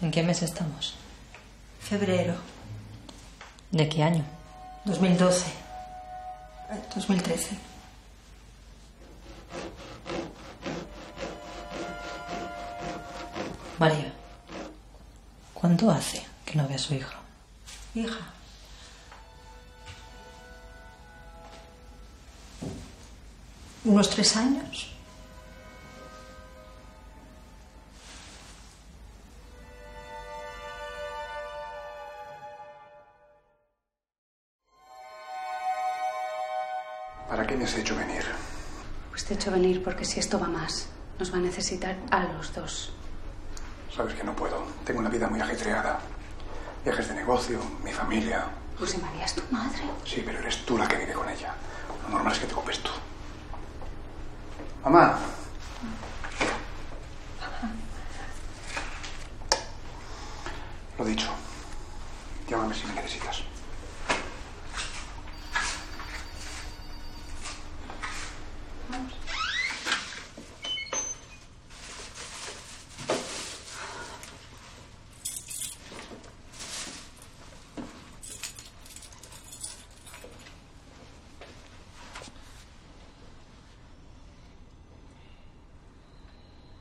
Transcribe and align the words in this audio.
¿En 0.00 0.10
qué 0.10 0.22
mes 0.22 0.42
estamos? 0.42 0.94
Febrero. 1.80 2.34
¿De 3.72 3.88
qué 3.88 4.02
año? 4.02 4.24
2012. 4.84 5.52
2013. 6.94 7.56
María, 13.78 14.12
¿cuánto 15.54 15.90
hace 15.90 16.24
que 16.44 16.56
no 16.56 16.66
ve 16.68 16.74
a 16.74 16.78
su 16.78 16.94
hija? 16.94 17.14
Hija. 17.94 18.18
Unos 23.84 24.10
tres 24.10 24.36
años. 24.36 24.97
Qué 37.48 37.56
me 37.56 37.64
has 37.64 37.74
hecho 37.74 37.96
venir? 37.96 38.22
Pues 39.10 39.24
te 39.24 39.32
he 39.32 39.36
hecho 39.36 39.50
venir 39.50 39.82
porque 39.82 40.04
si 40.04 40.20
esto 40.20 40.38
va 40.38 40.48
más, 40.48 40.88
nos 41.18 41.32
va 41.32 41.38
a 41.38 41.40
necesitar 41.40 41.96
a 42.10 42.24
los 42.24 42.54
dos. 42.54 42.92
Sabes 43.94 44.14
que 44.14 44.22
no 44.22 44.36
puedo. 44.36 44.62
Tengo 44.84 45.00
una 45.00 45.08
vida 45.08 45.26
muy 45.28 45.40
ajetreada. 45.40 45.98
Viajes 46.84 47.08
de 47.08 47.14
negocio, 47.14 47.58
mi 47.82 47.90
familia. 47.90 48.44
José 48.78 48.98
María 48.98 49.24
es 49.24 49.34
tu 49.34 49.42
madre. 49.50 49.80
Sí, 50.04 50.22
pero 50.24 50.38
eres 50.38 50.64
tú 50.64 50.76
la 50.76 50.86
que 50.86 50.98
vive 50.98 51.14
con 51.14 51.28
ella. 51.28 51.54
Lo 52.04 52.10
normal 52.10 52.32
es 52.32 52.38
que 52.38 52.46
te 52.46 52.52
ocupes 52.52 52.80
tú. 52.80 52.90
Mamá. 54.84 55.18
Lo 60.98 61.04
dicho. 61.04 61.30
Llámame 62.48 62.74
si 62.74 62.86
me 62.86 62.94
necesitas. 62.94 63.42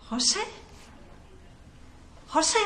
¿José? 0.09 0.39
¿José? 2.30 2.59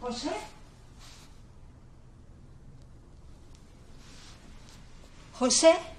¿José? 0.00 0.30
¿José? 5.38 5.95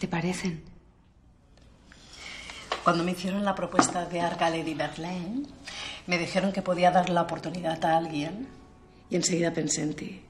Te 0.00 0.08
parecen? 0.08 0.64
Cuando 2.82 3.04
me 3.04 3.12
hicieron 3.12 3.44
la 3.44 3.54
propuesta 3.54 4.06
de 4.06 4.20
Art 4.20 4.40
Gallery 4.40 4.74
Berlin, 4.74 5.46
me 6.06 6.18
dijeron 6.18 6.52
que 6.52 6.62
podía 6.62 6.90
dar 6.90 7.10
la 7.10 7.22
oportunidad 7.22 7.84
a 7.84 7.98
alguien 7.98 8.48
y 9.10 9.16
enseguida 9.16 9.52
pensé 9.52 9.82
en 9.82 9.94
ti. 9.94 10.22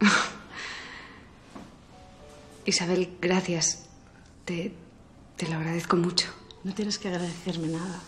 Isabel, 2.66 3.16
gracias. 3.20 3.86
Te, 4.44 4.74
te 5.36 5.48
lo 5.48 5.56
agradezco 5.56 5.96
mucho. 5.96 6.26
No 6.64 6.74
tienes 6.74 6.98
que 6.98 7.08
agradecerme 7.08 7.68
nada. 7.68 8.00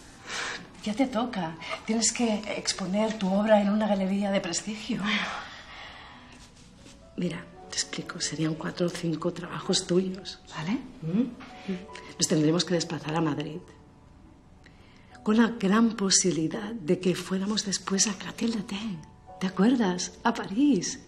Ya 0.83 0.95
te 0.95 1.07
toca. 1.07 1.57
Tienes 1.87 2.13
que 2.13 2.35
exponer 2.57 3.17
tu 3.19 3.33
obra 3.33 3.61
en 3.61 3.71
una 3.71 3.87
galería 3.87 4.33
de 4.33 4.41
prestigio. 4.41 5.01
Mira, 7.17 7.45
te 7.75 7.81
explico. 7.81 8.21
Serían 8.21 8.55
cuatro 8.55 8.87
o 8.87 8.89
cinco 8.89 9.33
trabajos 9.33 9.87
tuyos, 9.87 10.39
¿vale? 10.55 10.79
Nos 11.03 12.29
tendremos 12.29 12.65
que 12.65 12.75
desplazar 12.75 13.17
a 13.17 13.21
Madrid. 13.21 13.59
Con 15.25 15.39
la 15.39 15.49
gran 15.59 15.97
posibilidad 15.97 16.73
de 16.73 17.01
que 17.01 17.17
fuéramos 17.17 17.65
después 17.65 18.07
a 18.07 18.17
Créteil-Latin. 18.17 19.01
¿Te 19.41 19.49
acuerdas? 19.49 20.13
A 20.23 20.33
París. 20.33 21.01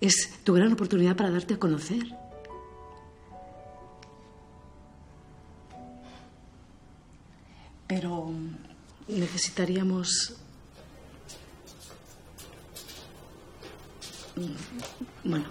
Es 0.00 0.30
tu 0.44 0.52
gran 0.52 0.72
oportunidad 0.72 1.16
para 1.16 1.30
darte 1.30 1.54
a 1.54 1.58
conocer. 1.58 2.04
Pero 7.88 8.30
necesitaríamos... 9.08 10.36
Bueno. 15.24 15.46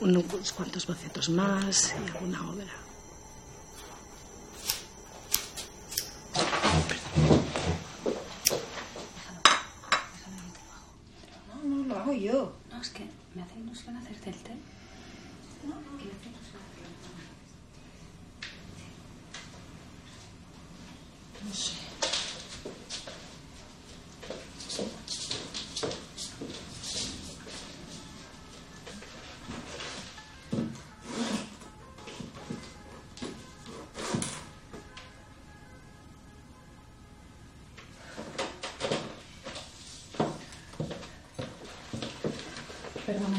Unos 0.00 0.52
cuantos 0.52 0.86
bocetos 0.86 1.28
más 1.28 1.94
y 1.94 2.10
alguna 2.10 2.50
obra. 2.50 2.72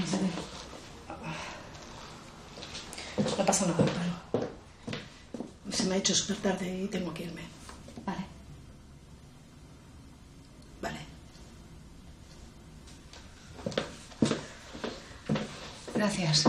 Isabel. 0.04 0.30
No 3.38 3.46
pasa 3.46 3.66
nada, 3.66 3.86
pero 3.86 5.76
se 5.76 5.84
me 5.86 5.96
ha 5.96 5.98
hecho 5.98 6.16
súper 6.16 6.38
tarde 6.38 6.84
y 6.84 6.88
tengo 6.88 7.14
que 7.14 7.24
irme. 7.24 7.42
Vale. 8.06 8.26
Vale. 10.82 11.00
Gracias. 15.96 16.46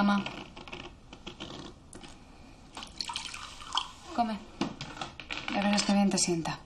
Mamá. 0.00 0.24
Come. 4.16 4.38
Ya 5.52 5.60
verás 5.62 5.82
que 5.82 5.92
bien 5.92 6.08
te 6.08 6.16
sienta. 6.16 6.58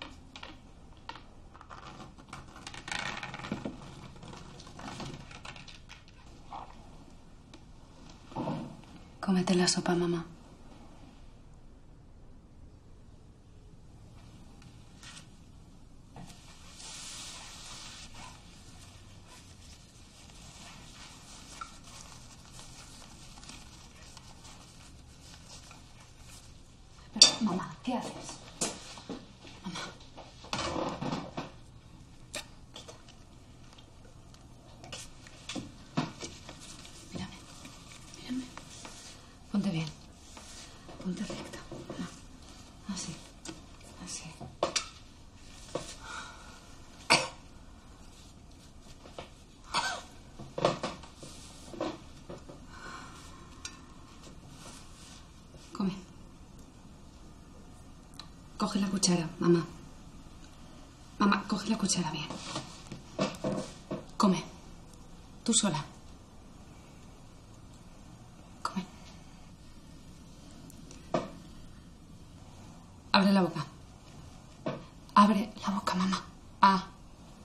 Cómete 9.21 9.57
la 9.57 9.67
sopa, 9.67 9.97
mamá. 9.97 10.27
Mamá, 27.41 27.75
¿qué? 27.95 28.09
Mamá. 29.63 29.81
Mírame. 37.13 37.37
Mírame. 38.21 38.45
Ponte 39.53 39.71
bien. 39.71 39.87
Ponte 41.03 41.23
recta. 41.23 41.59
Ah, 42.89 42.93
Así. 42.95 43.15
Así. 44.05 44.25
Come. 55.73 55.93
Coge 58.65 58.81
la 58.81 58.89
cuchara, 58.89 59.29
mamá. 59.41 59.63
Mamá, 61.19 61.45
coge 61.47 61.69
la 61.69 61.77
cuchara 61.77 62.11
bien. 62.11 62.27
Come. 64.17 64.43
Tú 65.45 65.53
sola. 65.53 65.85
Come. 68.63 68.87
Abre 73.13 73.33
la 73.33 73.43
boca. 73.43 73.67
Abre 75.15 75.53
la 75.61 75.69
boca, 75.69 75.95
mamá. 75.95 76.25
Ah, 76.63 76.87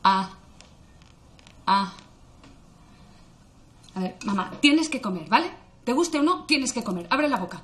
ah, 0.06 0.30
ah. 1.68 1.94
A 3.96 4.00
ver, 4.00 4.18
mamá, 4.24 4.52
tienes 4.62 4.88
que 4.88 5.02
comer, 5.02 5.28
¿vale? 5.28 5.52
Te 5.84 5.92
guste 5.92 6.18
o 6.18 6.24
no, 6.24 6.46
tienes 6.46 6.72
que 6.72 6.82
comer. 6.82 7.08
Abre 7.10 7.28
la 7.28 7.36
boca. 7.36 7.62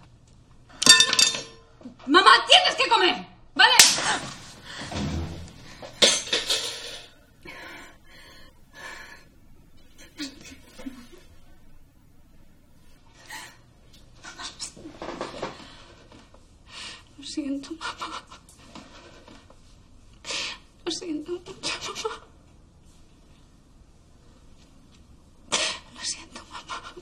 Mamá, 2.06 2.32
tienes 2.52 2.76
que 2.76 2.90
comer, 2.90 3.35
siento, 17.36 17.74
mamá. 17.74 18.24
Lo 20.86 20.92
siento 20.92 21.34
mucho, 21.34 21.74
mamá. 21.84 22.16
Lo 25.94 26.00
siento, 26.00 26.42
mamá. 26.50 26.94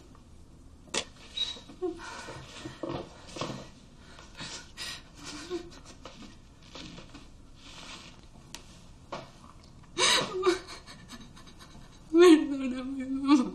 Perdóname, 12.12 13.06
mamá. 13.06 13.54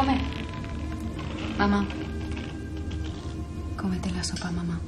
Come. 0.00 0.18
Mamá. 1.58 1.86
Cómete 3.76 4.10
la 4.10 4.24
sopa, 4.24 4.50
mamá. 4.50 4.80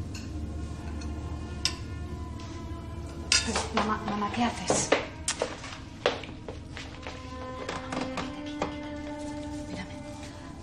Mamá, 3.74 4.00
mamá, 4.10 4.30
¿qué 4.34 4.44
haces? 4.44 4.90
Mírame. 9.68 9.94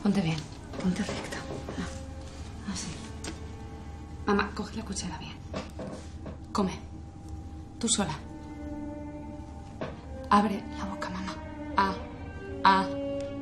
Ponte 0.02 0.22
bien. 0.22 0.38
Ponte 0.82 1.04
recta. 1.04 1.38
Ah, 1.80 2.72
Así. 2.74 2.88
Mamá, 4.26 4.50
coge 4.56 4.78
la 4.78 4.84
cuchara 4.84 5.18
bien. 5.20 5.34
Come. 6.52 6.74
Tú 7.80 7.88
sola. 7.88 8.16
Abre 10.30 10.64
la 10.78 10.86
boca, 10.86 11.10
mamá. 11.10 11.34
Ah, 11.78 11.94
ah, 12.64 12.86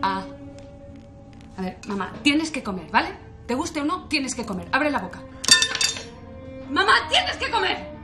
ah. 0.01 0.36
A 1.57 1.61
ver, 1.61 1.77
mamá, 1.87 2.13
tienes 2.21 2.51
que 2.51 2.63
comer, 2.63 2.89
¿vale? 2.91 3.09
Te 3.47 3.55
guste 3.55 3.81
o 3.81 3.85
no, 3.85 4.07
tienes 4.07 4.35
que 4.35 4.45
comer. 4.45 4.67
Abre 4.71 4.91
la 4.91 4.99
boca. 4.99 5.21
Mamá, 6.69 7.07
tienes 7.09 7.37
que 7.37 7.49
comer, 7.49 7.96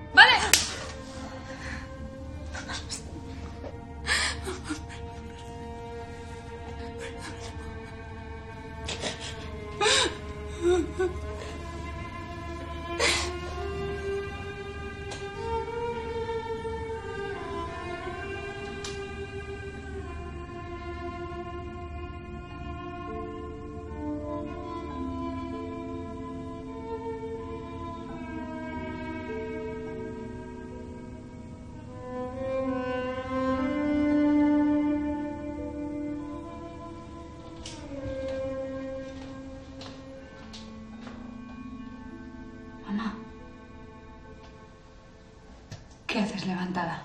¿Qué 46.13 46.19
haces 46.19 46.45
levantada? 46.45 47.01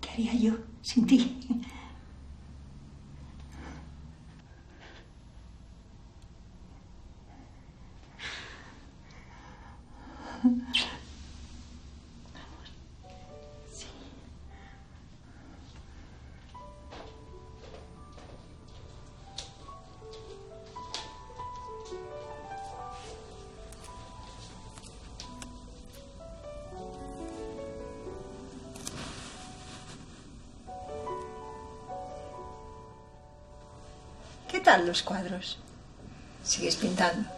¿Qué 0.00 0.10
haría 0.12 0.34
yo 0.34 0.52
sin 0.80 1.08
ti? 1.08 1.40
¿Qué 34.72 34.78
tal 34.78 34.86
los 34.86 35.02
cuadros? 35.02 35.58
¿Sigues 36.42 36.76
pintando? 36.76 37.28